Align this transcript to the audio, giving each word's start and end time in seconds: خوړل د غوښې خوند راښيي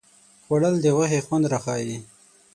خوړل 0.43 0.75
د 0.81 0.85
غوښې 0.95 1.19
خوند 1.25 1.45
راښيي 1.51 1.97